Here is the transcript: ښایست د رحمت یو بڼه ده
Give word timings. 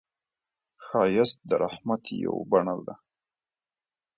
ښایست 0.85 1.39
د 1.49 1.51
رحمت 1.63 2.03
یو 2.25 2.35
بڼه 2.51 2.75
ده 2.87 2.95